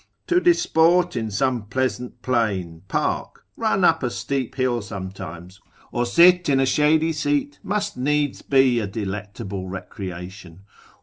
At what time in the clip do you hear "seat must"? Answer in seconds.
7.13-7.97